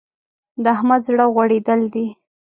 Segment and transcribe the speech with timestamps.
[0.63, 2.07] د احمد زړه غوړېدل دی.